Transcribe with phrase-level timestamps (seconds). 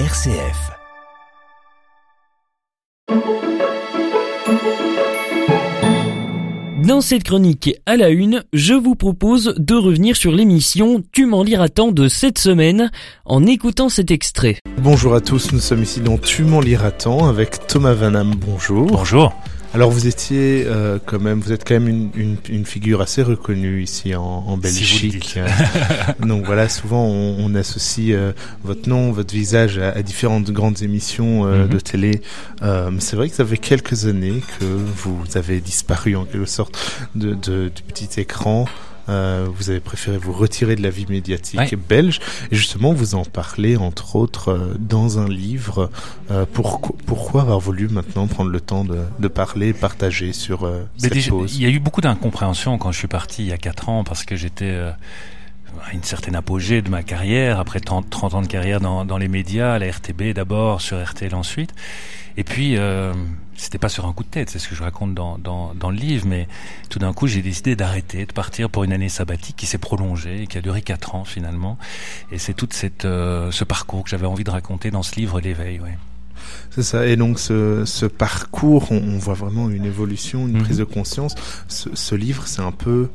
[0.00, 0.72] RCF.
[6.84, 11.44] Dans cette chronique à la une, je vous propose de revenir sur l'émission Tu m'en
[11.44, 12.90] liras tant de cette semaine
[13.24, 14.56] en écoutant cet extrait.
[14.78, 18.34] Bonjour à tous, nous sommes ici dans Tu m'en liras tant avec Thomas Vanham.
[18.34, 18.86] Bonjour.
[18.86, 19.32] Bonjour.
[19.74, 23.22] Alors vous étiez euh, quand même, vous êtes quand même une, une, une figure assez
[23.22, 25.36] reconnue ici en, en Belgique.
[26.20, 28.32] Donc voilà, souvent on, on associe euh,
[28.62, 31.68] votre nom, votre visage à, à différentes grandes émissions euh, Mhm.
[31.68, 32.22] de télé.
[32.62, 36.78] Euh, c'est vrai que ça fait quelques années que vous avez disparu en quelque sorte
[37.16, 38.66] de, de, du petit écran.
[39.08, 41.76] Euh, vous avez préféré vous retirer de la vie médiatique Ouais.
[41.88, 45.90] belge et justement vous en parlez entre autres euh, dans un livre.
[46.30, 51.12] Euh, pourquoi, pourquoi avoir voulu maintenant prendre le temps de, de parler, partager sur cette
[51.12, 51.54] déjà, pause?
[51.56, 54.04] il y a eu beaucoup d'incompréhension quand je suis parti il y a 4 ans
[54.04, 54.78] parce que j'étais
[55.92, 59.28] une certaine apogée de ma carrière, après 30, 30 ans de carrière dans, dans les
[59.28, 61.74] médias, à la RTB d'abord, sur RTL ensuite.
[62.36, 63.12] Et puis, euh,
[63.56, 65.90] c'était pas sur un coup de tête, c'est ce que je raconte dans, dans, dans
[65.90, 66.48] le livre, mais
[66.90, 70.42] tout d'un coup, j'ai décidé d'arrêter, de partir pour une année sabbatique qui s'est prolongée
[70.42, 71.78] et qui a duré 4 ans finalement.
[72.32, 75.40] Et c'est tout cette, euh, ce parcours que j'avais envie de raconter dans ce livre,
[75.40, 75.78] L'éveil.
[75.78, 75.96] Ouais.
[76.70, 77.06] C'est ça.
[77.06, 80.62] Et donc ce, ce parcours, on, on voit vraiment une évolution, une Mhm.
[80.64, 81.36] prise de conscience.
[81.68, 83.08] Ce, ce livre, c'est un peu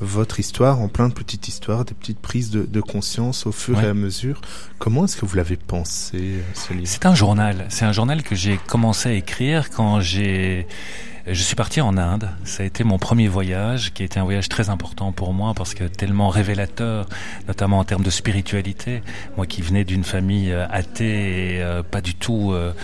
[0.00, 3.76] votre histoire, en plein de petites histoires, des petites prises de, de conscience au fur
[3.78, 3.84] Ouais.
[3.84, 4.40] et à mesure.
[4.78, 6.86] Comment est-ce que vous l'avez pensé, euh, ce livre?
[6.88, 7.66] C'est un journal.
[7.68, 10.66] C'est un journal que j'ai commencé à écrire quand j'ai.
[11.26, 12.28] Je suis parti en Inde.
[12.44, 15.54] Ça a été mon premier voyage, qui a été un voyage très important pour moi
[15.54, 17.08] parce que tellement révélateur,
[17.48, 19.02] notamment en termes de spiritualité.
[19.38, 22.74] Moi qui venais d'une famille euh, athée et euh, pas du tout euh,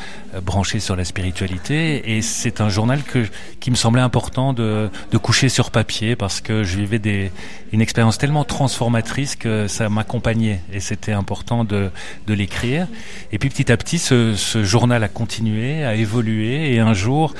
[0.40, 2.16] branchée sur la spiritualité.
[2.16, 3.26] Et c'est un journal que,
[3.60, 7.32] qui me semblait important de, de coucher sur papier parce que je vivais des,
[7.72, 10.62] une expérience tellement transformatrice que ça m'accompagnait.
[10.72, 11.90] Et c'était important de,
[12.26, 12.88] de l'écrire.
[13.32, 16.72] Et puis petit à petit, ce, ce journal a continué, a évolué.
[16.72, 17.34] Et un jour,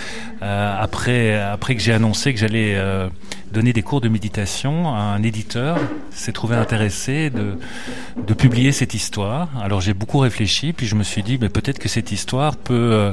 [0.92, 3.08] après que j'ai annoncé que j'allais euh,
[3.52, 5.78] donner des cours de méditation, un éditeur
[6.10, 9.48] s'est trouvé intéressé de, publier cette histoire.
[9.60, 12.74] Alors j'ai beaucoup réfléchi, puis je me suis dit, mais peut-être que cette histoire peut...
[12.74, 13.12] euh,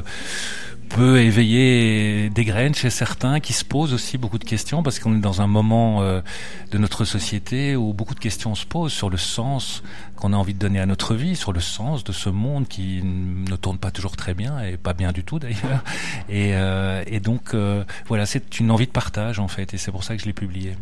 [0.88, 5.16] peut éveiller des graines chez certains qui se posent aussi beaucoup de questions parce qu'on
[5.16, 6.20] est dans un moment euh,
[6.70, 9.82] de notre société où beaucoup de questions se posent sur le sens
[10.16, 13.02] qu'on a envie de donner à notre vie, sur le sens de ce monde qui
[13.02, 15.84] ne tourne pas toujours très bien et pas bien du tout d'ailleurs.
[16.28, 19.92] Et, euh, et donc euh, voilà, c'est une envie de partage en fait et c'est
[19.92, 20.74] pour ça que je l'ai publié.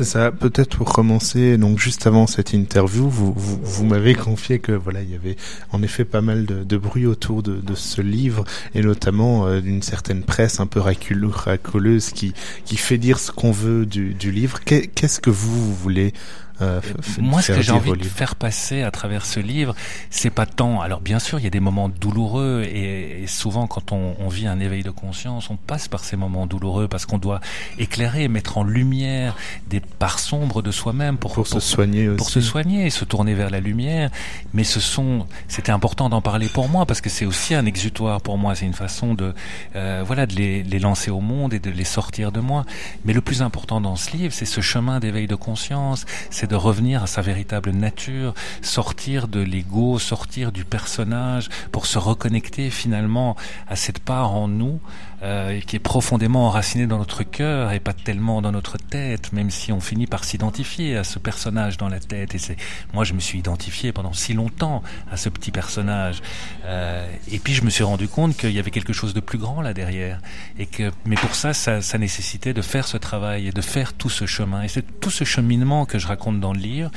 [0.00, 0.32] Ça.
[0.32, 5.02] Peut-être pour commencer, donc juste avant cette interview, vous, vous, vous m'avez confié que voilà,
[5.02, 5.36] il y avait
[5.70, 8.44] en effet pas mal de, de bruit autour de, de ce livre
[8.74, 12.34] et notamment euh, d'une certaine presse un peu racule- racoleuse qui
[12.64, 14.58] qui fait dire ce qu'on veut du, du livre.
[14.64, 16.12] Qu'est- Qu'est-ce que vous, vous voulez
[16.60, 16.80] euh,
[17.18, 19.74] Moi, ce que j'ai envie de faire passer à travers ce livre,
[20.10, 20.80] c'est pas tant.
[20.80, 24.28] Alors, bien sûr, il y a des moments douloureux et, et souvent, quand on, on
[24.28, 27.40] vit un éveil de conscience, on passe par ces moments douloureux parce qu'on doit
[27.78, 29.36] éclairer, mettre en lumière
[29.68, 32.16] des parts sombres de soi-même pour, pour se soigner aussi.
[32.16, 34.10] pour se soigner se tourner vers la lumière.
[34.54, 38.20] Mais ce sont, c'était important d'en parler pour moi parce que c'est aussi un exutoire
[38.20, 38.54] pour moi.
[38.54, 39.34] C'est une façon de,
[39.76, 42.64] euh, voilà, de les, les lancer au monde et de les sortir de moi.
[43.04, 46.54] Mais le plus important dans ce livre, c'est ce chemin d'éveil de conscience, c'est de
[46.54, 53.36] revenir à sa véritable nature, sortir de l'ego, sortir du personnage pour se reconnecter finalement
[53.68, 54.80] à cette part en nous
[55.24, 59.50] euh, qui est profondément enracinée dans notre cœur et pas tellement dans notre tête, même
[59.50, 62.34] si on finit par s'identifier à ce personnage dans la tête.
[62.34, 62.56] Et c'est
[62.92, 66.20] moi, je me suis identifié pendant si longtemps à ce petit personnage.
[66.66, 69.38] Euh, et puis je me suis rendu compte qu'il y avait quelque chose de plus
[69.38, 70.20] grand là derrière.
[70.58, 73.94] Et que, mais pour ça, ça, ça nécessitait de faire ce travail et de faire
[73.94, 74.62] tout ce chemin.
[74.62, 76.90] Et c'est tout ce cheminement que je raconte dans le livre,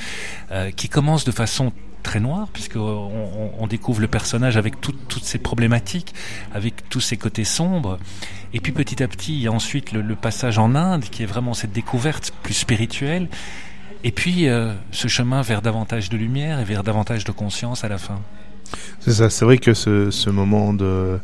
[0.52, 1.72] euh, qui commence de façon
[2.02, 6.14] très noire, puisque on, découvre le personnage avec tout- toutes ses problématiques,
[6.54, 7.98] avec tous ses côtés sombres.
[8.54, 11.22] Et puis petit à petit, il y a ensuite le, le passage en Inde, qui
[11.22, 13.28] est vraiment cette découverte plus spirituelle.
[14.04, 17.88] Et puis euh, ce chemin vers davantage de lumière et vers davantage de conscience à
[17.88, 18.20] la fin.
[19.08, 21.18] C'est ça, c'est vrai que ce, ce moment de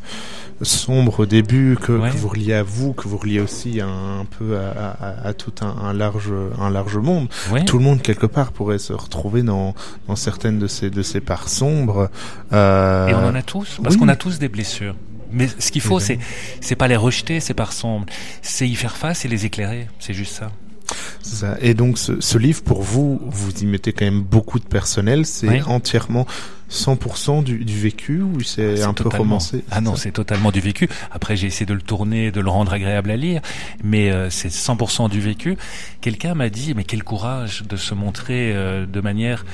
[0.62, 2.10] sombre au début que, Ouais.
[2.10, 5.32] que vous reliez à vous, que vous reliez aussi à un, peu à, à- à
[5.34, 7.28] tout un, un large un large monde.
[7.66, 9.74] Tout le monde quelque part pourrait se retrouver dans,
[10.08, 12.08] dans certaines de ces de ces parts sombres.
[12.52, 14.00] Euh, Et on en a tous, parce oui.
[14.00, 14.94] qu'on a tous des blessures.
[15.32, 16.18] Mais ce qu'il faut, c'est
[16.60, 18.06] c'est pas les rejeter, ces parts sombres,
[18.40, 19.88] c'est y faire face et les éclairer.
[19.98, 20.50] C'est juste ça.
[21.22, 21.56] Ça.
[21.60, 25.24] Et donc ce, ce livre pour vous, vous y mettez quand même beaucoup de personnel.
[25.26, 25.62] C'est Oui.
[25.66, 26.26] entièrement
[26.70, 29.64] 100% du, du, vécu ou c'est un peu romancé?
[29.70, 30.88] Ah non, c'est totalement du vécu.
[31.10, 33.42] Après, j'ai essayé de le tourner, de le rendre agréable à lire,
[33.82, 35.56] mais euh, c'est 100% du vécu.
[36.00, 39.44] Quelqu'un m'a dit, mais quel courage de se montrer euh, de manière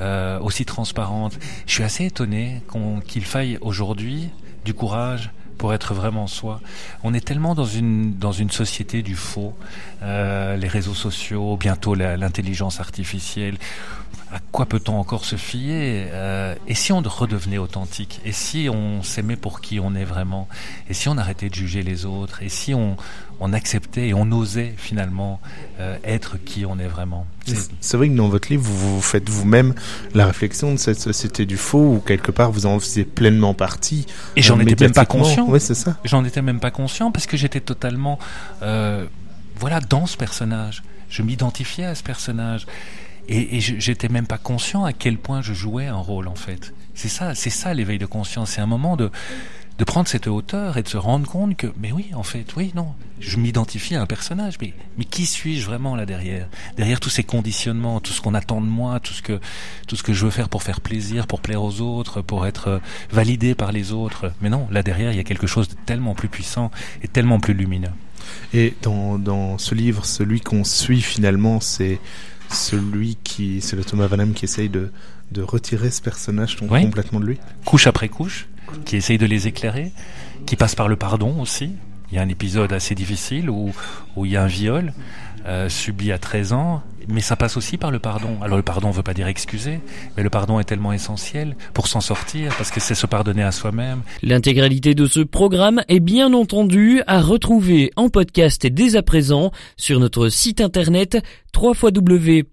[0.00, 1.38] euh, aussi transparente.
[1.66, 2.62] Je suis assez étonné
[3.06, 4.28] qu'il faille aujourd'hui
[4.64, 6.62] du courage pour être vraiment soi.
[7.04, 9.54] On est tellement dans une dans une société du faux,
[10.02, 13.58] euh, les réseaux sociaux, bientôt l'intelligence artificielle.
[14.32, 18.22] À quoi peut-on encore se fier euh, Et si on redevenait authentique?
[18.24, 20.48] Et si on s'aimait pour qui on est vraiment?
[20.88, 22.42] Et si on arrêtait de juger les autres?
[22.42, 22.96] Et si on,
[23.38, 25.40] on acceptait et on osait finalement
[25.78, 27.26] euh, être qui on est vraiment?
[27.80, 29.74] C'est vrai que dans votre livre, vous, vous faites vous-même
[30.14, 34.06] la réflexion de cette société du faux, où quelque part vous en faisiez pleinement partie.
[34.36, 35.46] Et j'en euh, étais même pas conscient.
[35.48, 35.96] Oui, c'est ça.
[36.04, 38.18] J'en étais même pas conscient parce que j'étais totalement,
[38.62, 39.06] euh,
[39.56, 40.82] voilà, dans ce personnage.
[41.08, 42.66] Je m'identifiais à ce personnage.
[43.28, 46.72] Et, et j'étais même pas conscient à quel point je jouais un rôle en fait.
[46.94, 48.50] C'est ça, c'est ça l'éveil de conscience.
[48.50, 49.10] C'est un moment de
[49.80, 52.70] de prendre cette hauteur et de se rendre compte que, mais oui, en fait, oui,
[52.76, 52.88] non,
[53.18, 56.48] je m'identifie à un personnage, mais, mais qui suis-je vraiment là derrière?
[56.76, 59.40] Derrière tous ces conditionnements, tout ce qu'on attend de moi, tout ce que,
[59.86, 62.68] tout ce que je veux faire pour faire plaisir, pour plaire aux autres, pour être
[62.68, 62.78] euh,
[63.10, 64.32] validé par les autres.
[64.42, 66.70] Mais non, là derrière, il y a quelque chose de tellement plus puissant
[67.02, 67.88] et tellement plus lumineux.
[68.52, 72.00] Et dans, dans ce livre, celui qu'on suit finalement, c'est
[72.50, 74.92] celui qui, c'est le Thomas Van qui essaye de,
[75.32, 77.38] de retirer ce personnage complètement de lui.
[77.64, 78.46] Couche après couche
[78.84, 79.92] qui essaye de les éclairer,
[80.46, 81.70] qui passe par le pardon aussi.
[82.10, 83.72] Il y a un épisode assez difficile où,
[84.16, 84.92] où il y a un viol
[85.46, 88.36] euh, subi à 13 ans, mais ça passe aussi par le pardon.
[88.42, 89.80] Alors le pardon ne veut pas dire excuser,
[90.16, 93.52] mais le pardon est tellement essentiel pour s'en sortir, parce que c'est se pardonner à
[93.52, 94.02] soi-même.
[94.22, 99.98] L'intégralité de ce programme est bien entendu à retrouver en podcast dès à présent sur
[99.98, 101.16] notre site internet
[101.56, 102.46] www.rcf.fr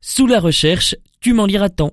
[0.00, 1.92] sous la recherche Tu m'en liras tant.